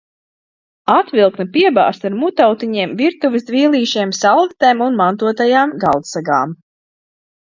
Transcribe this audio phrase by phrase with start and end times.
[0.93, 6.57] Atviktne piebāzta ar mutautiņiem, virtuves dvielīšiem, salvetēm un mantotajām galdsegām.